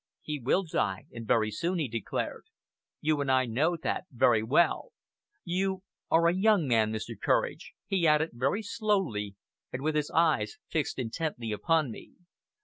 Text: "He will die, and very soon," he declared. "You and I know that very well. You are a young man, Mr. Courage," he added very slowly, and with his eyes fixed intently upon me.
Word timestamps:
"He 0.23 0.39
will 0.39 0.63
die, 0.63 1.05
and 1.13 1.27
very 1.27 1.51
soon," 1.51 1.77
he 1.77 1.87
declared. 1.87 2.45
"You 3.01 3.21
and 3.21 3.31
I 3.31 3.45
know 3.45 3.77
that 3.77 4.05
very 4.09 4.41
well. 4.41 4.93
You 5.43 5.83
are 6.09 6.27
a 6.27 6.33
young 6.33 6.67
man, 6.67 6.91
Mr. 6.91 7.13
Courage," 7.21 7.73
he 7.85 8.07
added 8.07 8.31
very 8.33 8.63
slowly, 8.63 9.35
and 9.71 9.83
with 9.83 9.93
his 9.93 10.09
eyes 10.09 10.57
fixed 10.67 10.97
intently 10.97 11.51
upon 11.51 11.91
me. 11.91 12.13